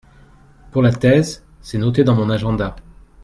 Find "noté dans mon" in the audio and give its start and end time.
1.77-2.31